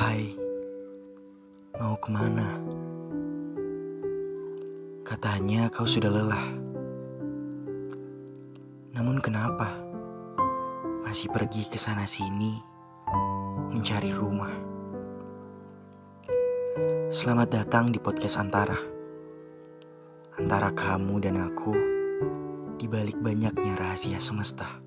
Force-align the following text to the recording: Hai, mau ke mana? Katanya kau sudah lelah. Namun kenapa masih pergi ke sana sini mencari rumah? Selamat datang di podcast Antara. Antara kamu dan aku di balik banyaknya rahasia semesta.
Hai, 0.00 0.32
mau 1.76 1.92
ke 2.00 2.08
mana? 2.08 2.56
Katanya 5.04 5.68
kau 5.68 5.84
sudah 5.84 6.08
lelah. 6.08 6.56
Namun 8.96 9.20
kenapa 9.20 9.76
masih 11.04 11.28
pergi 11.28 11.68
ke 11.68 11.76
sana 11.76 12.08
sini 12.08 12.56
mencari 13.76 14.08
rumah? 14.16 14.56
Selamat 17.12 17.60
datang 17.60 17.92
di 17.92 18.00
podcast 18.00 18.40
Antara. 18.40 18.80
Antara 20.40 20.72
kamu 20.72 21.28
dan 21.28 21.44
aku 21.44 21.76
di 22.80 22.88
balik 22.88 23.20
banyaknya 23.20 23.76
rahasia 23.76 24.16
semesta. 24.16 24.80